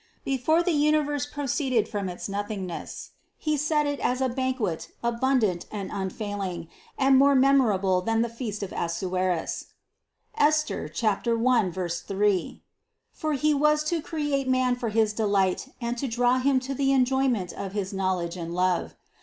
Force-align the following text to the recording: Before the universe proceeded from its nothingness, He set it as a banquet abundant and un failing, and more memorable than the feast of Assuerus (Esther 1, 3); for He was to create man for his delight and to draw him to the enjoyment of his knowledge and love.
Before 0.25 0.63
the 0.63 0.71
universe 0.71 1.27
proceeded 1.27 1.87
from 1.87 2.09
its 2.09 2.27
nothingness, 2.27 3.11
He 3.37 3.55
set 3.55 3.85
it 3.85 3.99
as 3.99 4.19
a 4.19 4.29
banquet 4.29 4.87
abundant 5.03 5.67
and 5.71 5.91
un 5.91 6.09
failing, 6.09 6.69
and 6.97 7.19
more 7.19 7.35
memorable 7.35 8.01
than 8.01 8.23
the 8.23 8.27
feast 8.33 8.63
of 8.63 8.71
Assuerus 8.73 9.65
(Esther 10.35 10.89
1, 11.27 11.71
3); 12.07 12.63
for 13.11 13.33
He 13.33 13.53
was 13.53 13.83
to 13.83 14.01
create 14.01 14.47
man 14.49 14.75
for 14.75 14.89
his 14.89 15.13
delight 15.13 15.67
and 15.79 15.95
to 15.99 16.07
draw 16.07 16.39
him 16.39 16.59
to 16.61 16.73
the 16.73 16.91
enjoyment 16.91 17.53
of 17.53 17.73
his 17.73 17.93
knowledge 17.93 18.35
and 18.37 18.55
love. 18.55 18.95